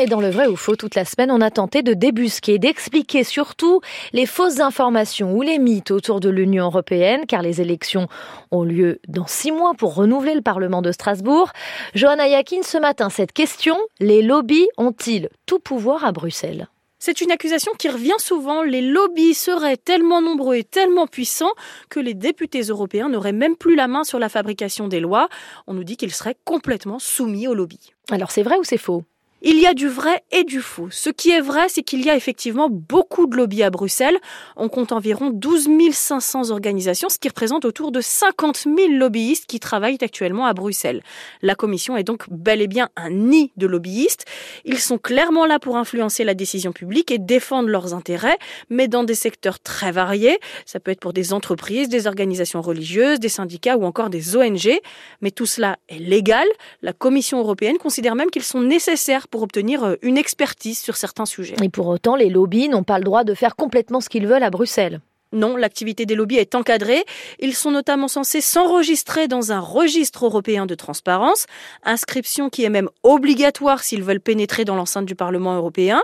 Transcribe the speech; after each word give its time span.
Et 0.00 0.06
dans 0.06 0.20
le 0.20 0.30
vrai 0.30 0.46
ou 0.46 0.54
faux, 0.54 0.76
toute 0.76 0.94
la 0.94 1.04
semaine, 1.04 1.32
on 1.32 1.40
a 1.40 1.50
tenté 1.50 1.82
de 1.82 1.92
débusquer, 1.92 2.60
d'expliquer 2.60 3.24
surtout 3.24 3.80
les 4.12 4.26
fausses 4.26 4.60
informations 4.60 5.34
ou 5.34 5.42
les 5.42 5.58
mythes 5.58 5.90
autour 5.90 6.20
de 6.20 6.28
l'Union 6.28 6.66
européenne, 6.66 7.26
car 7.26 7.42
les 7.42 7.60
élections 7.60 8.06
ont 8.52 8.62
lieu 8.62 9.00
dans 9.08 9.26
six 9.26 9.50
mois 9.50 9.74
pour 9.74 9.96
renouveler 9.96 10.34
le 10.34 10.42
Parlement 10.42 10.82
de 10.82 10.92
Strasbourg. 10.92 11.50
Johanna 11.94 12.28
Yakin, 12.28 12.62
ce 12.62 12.78
matin, 12.78 13.10
cette 13.10 13.32
question, 13.32 13.76
les 13.98 14.22
lobbies 14.22 14.68
ont-ils 14.76 15.28
tout 15.46 15.58
pouvoir 15.58 16.04
à 16.04 16.12
Bruxelles? 16.12 16.68
C'est 16.98 17.20
une 17.20 17.30
accusation 17.30 17.72
qui 17.78 17.88
revient 17.88 18.18
souvent. 18.18 18.62
Les 18.62 18.82
lobbies 18.82 19.34
seraient 19.34 19.76
tellement 19.76 20.20
nombreux 20.20 20.56
et 20.56 20.64
tellement 20.64 21.06
puissants 21.06 21.52
que 21.88 22.00
les 22.00 22.14
députés 22.14 22.62
européens 22.62 23.08
n'auraient 23.08 23.32
même 23.32 23.56
plus 23.56 23.76
la 23.76 23.88
main 23.88 24.04
sur 24.04 24.18
la 24.18 24.28
fabrication 24.28 24.88
des 24.88 25.00
lois. 25.00 25.28
On 25.66 25.74
nous 25.74 25.84
dit 25.84 25.96
qu'ils 25.96 26.12
seraient 26.12 26.36
complètement 26.44 26.98
soumis 26.98 27.48
aux 27.48 27.54
lobbies. 27.54 27.92
Alors 28.10 28.30
c'est 28.30 28.42
vrai 28.42 28.56
ou 28.58 28.64
c'est 28.64 28.78
faux? 28.78 29.04
Il 29.42 29.60
y 29.60 29.66
a 29.66 29.74
du 29.74 29.88
vrai 29.88 30.22
et 30.32 30.44
du 30.44 30.60
faux. 30.60 30.88
Ce 30.90 31.10
qui 31.10 31.30
est 31.30 31.40
vrai, 31.40 31.68
c'est 31.68 31.82
qu'il 31.82 32.04
y 32.04 32.10
a 32.10 32.16
effectivement 32.16 32.68
beaucoup 32.68 33.26
de 33.26 33.36
lobbies 33.36 33.62
à 33.62 33.70
Bruxelles. 33.70 34.18
On 34.56 34.68
compte 34.68 34.90
environ 34.90 35.30
12 35.30 35.68
500 35.92 36.50
organisations, 36.50 37.08
ce 37.08 37.18
qui 37.18 37.28
représente 37.28 37.64
autour 37.64 37.92
de 37.92 38.00
50 38.00 38.64
000 38.64 38.76
lobbyistes 38.94 39.46
qui 39.46 39.60
travaillent 39.60 39.98
actuellement 40.00 40.46
à 40.46 40.54
Bruxelles. 40.54 41.02
La 41.40 41.54
Commission 41.54 41.96
est 41.96 42.02
donc 42.02 42.24
bel 42.30 42.60
et 42.60 42.66
bien 42.66 42.88
un 42.96 43.10
nid 43.10 43.52
de 43.56 43.66
lobbyistes. 43.66 44.24
Ils 44.64 44.78
sont 44.78 44.98
clairement 44.98 45.46
là 45.46 45.58
pour 45.60 45.76
influencer 45.76 46.24
la 46.24 46.34
décision 46.34 46.72
publique 46.72 47.10
et 47.10 47.18
défendre 47.18 47.68
leurs 47.68 47.94
intérêts, 47.94 48.38
mais 48.70 48.88
dans 48.88 49.04
des 49.04 49.14
secteurs 49.14 49.60
très 49.60 49.92
variés. 49.92 50.38
Ça 50.66 50.80
peut 50.80 50.90
être 50.90 51.00
pour 51.00 51.12
des 51.12 51.32
entreprises, 51.32 51.88
des 51.88 52.06
organisations 52.06 52.60
religieuses, 52.60 53.20
des 53.20 53.28
syndicats 53.28 53.76
ou 53.76 53.84
encore 53.84 54.10
des 54.10 54.36
ONG. 54.36 54.80
Mais 55.20 55.30
tout 55.30 55.46
cela 55.46 55.78
est 55.88 55.98
légal. 55.98 56.46
La 56.82 56.92
Commission 56.92 57.38
européenne 57.38 57.78
considère 57.78 58.16
même 58.16 58.30
qu'ils 58.30 58.42
sont 58.42 58.62
nécessaires 58.62 59.27
pour 59.30 59.42
obtenir 59.42 59.84
euh, 59.84 59.94
une 60.02 60.18
expertise 60.18 60.78
sur 60.78 60.96
certains 60.96 61.26
sujets. 61.26 61.56
Et 61.62 61.68
pour 61.68 61.86
autant, 61.88 62.16
les 62.16 62.30
lobbies 62.30 62.68
n'ont 62.68 62.84
pas 62.84 62.98
le 62.98 63.04
droit 63.04 63.24
de 63.24 63.34
faire 63.34 63.56
complètement 63.56 64.00
ce 64.00 64.08
qu'ils 64.08 64.26
veulent 64.26 64.42
à 64.42 64.50
Bruxelles. 64.50 65.00
Non, 65.32 65.56
l'activité 65.58 66.06
des 66.06 66.14
lobbies 66.14 66.38
est 66.38 66.54
encadrée. 66.54 67.04
Ils 67.38 67.54
sont 67.54 67.70
notamment 67.70 68.08
censés 68.08 68.40
s'enregistrer 68.40 69.28
dans 69.28 69.52
un 69.52 69.60
registre 69.60 70.24
européen 70.24 70.64
de 70.64 70.74
transparence, 70.74 71.44
inscription 71.84 72.48
qui 72.48 72.64
est 72.64 72.70
même 72.70 72.88
obligatoire 73.02 73.82
s'ils 73.82 74.02
veulent 74.02 74.20
pénétrer 74.20 74.64
dans 74.64 74.74
l'enceinte 74.74 75.04
du 75.04 75.14
Parlement 75.14 75.54
européen. 75.54 76.02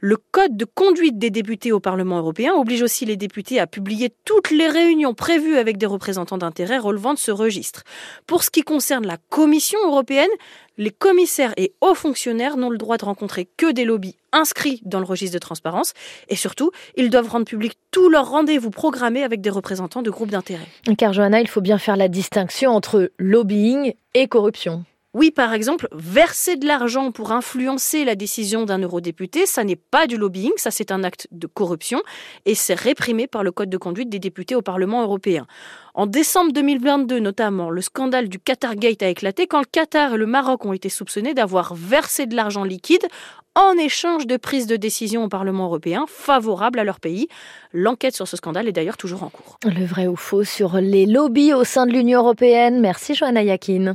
Le 0.00 0.16
code 0.32 0.56
de 0.56 0.64
conduite 0.64 1.18
des 1.18 1.30
députés 1.30 1.70
au 1.70 1.78
Parlement 1.78 2.18
européen 2.18 2.52
oblige 2.54 2.82
aussi 2.82 3.04
les 3.04 3.16
députés 3.16 3.60
à 3.60 3.68
publier 3.68 4.12
toutes 4.24 4.50
les 4.50 4.68
réunions 4.68 5.14
prévues 5.14 5.56
avec 5.56 5.78
des 5.78 5.86
représentants 5.86 6.36
d'intérêt 6.36 6.78
relevant 6.78 7.14
de 7.14 7.18
ce 7.18 7.30
registre. 7.30 7.84
Pour 8.26 8.42
ce 8.42 8.50
qui 8.50 8.62
concerne 8.62 9.06
la 9.06 9.18
Commission 9.30 9.78
européenne, 9.86 10.28
les 10.76 10.90
commissaires 10.90 11.54
et 11.56 11.72
hauts 11.80 11.94
fonctionnaires 11.94 12.56
n'ont 12.56 12.70
le 12.70 12.78
droit 12.78 12.96
de 12.96 13.04
rencontrer 13.04 13.48
que 13.56 13.72
des 13.72 13.84
lobbies 13.84 14.16
inscrits 14.32 14.80
dans 14.84 14.98
le 14.98 15.04
registre 15.04 15.34
de 15.34 15.38
transparence 15.38 15.92
et 16.28 16.36
surtout, 16.36 16.70
ils 16.96 17.10
doivent 17.10 17.28
rendre 17.28 17.46
public 17.46 17.74
tous 17.90 18.08
leurs 18.08 18.30
rendez-vous 18.30 18.70
programmés 18.70 19.22
avec 19.22 19.40
des 19.40 19.50
représentants 19.50 20.02
de 20.02 20.10
groupes 20.10 20.30
d'intérêt. 20.30 20.66
Car 20.98 21.12
Johanna, 21.12 21.40
il 21.40 21.48
faut 21.48 21.60
bien 21.60 21.78
faire 21.78 21.96
la 21.96 22.08
distinction 22.08 22.70
entre 22.70 23.12
lobbying 23.18 23.94
et 24.14 24.26
corruption. 24.28 24.84
Oui, 25.14 25.30
par 25.30 25.54
exemple, 25.54 25.86
verser 25.92 26.56
de 26.56 26.66
l'argent 26.66 27.12
pour 27.12 27.30
influencer 27.30 28.04
la 28.04 28.16
décision 28.16 28.64
d'un 28.64 28.78
eurodéputé, 28.78 29.46
ça 29.46 29.62
n'est 29.62 29.76
pas 29.76 30.08
du 30.08 30.16
lobbying, 30.16 30.50
ça 30.56 30.72
c'est 30.72 30.90
un 30.90 31.04
acte 31.04 31.28
de 31.30 31.46
corruption 31.46 32.02
et 32.46 32.56
c'est 32.56 32.74
réprimé 32.74 33.28
par 33.28 33.44
le 33.44 33.52
code 33.52 33.70
de 33.70 33.76
conduite 33.76 34.08
des 34.08 34.18
députés 34.18 34.56
au 34.56 34.62
Parlement 34.62 35.02
européen. 35.02 35.46
En 35.94 36.08
décembre 36.08 36.52
2022 36.52 37.20
notamment, 37.20 37.70
le 37.70 37.80
scandale 37.80 38.28
du 38.28 38.40
Qatar 38.40 38.74
Gate 38.74 39.04
a 39.04 39.08
éclaté 39.08 39.46
quand 39.46 39.60
le 39.60 39.66
Qatar 39.70 40.14
et 40.14 40.18
le 40.18 40.26
Maroc 40.26 40.64
ont 40.64 40.72
été 40.72 40.88
soupçonnés 40.88 41.32
d'avoir 41.32 41.74
versé 41.74 42.26
de 42.26 42.34
l'argent 42.34 42.64
liquide 42.64 43.06
en 43.54 43.74
échange 43.74 44.26
de 44.26 44.36
prise 44.36 44.66
de 44.66 44.74
décision 44.74 45.24
au 45.24 45.28
Parlement 45.28 45.66
européen 45.66 46.06
favorable 46.08 46.80
à 46.80 46.84
leur 46.84 46.98
pays. 46.98 47.28
L'enquête 47.72 48.16
sur 48.16 48.26
ce 48.26 48.36
scandale 48.36 48.66
est 48.66 48.72
d'ailleurs 48.72 48.96
toujours 48.96 49.22
en 49.22 49.28
cours. 49.28 49.58
Le 49.64 49.84
vrai 49.84 50.08
ou 50.08 50.16
faux 50.16 50.42
sur 50.42 50.78
les 50.78 51.06
lobbies 51.06 51.52
au 51.52 51.62
sein 51.62 51.86
de 51.86 51.92
l'Union 51.92 52.20
européenne. 52.20 52.80
Merci 52.80 53.14
Johanna 53.14 53.44
Yakin. 53.44 53.92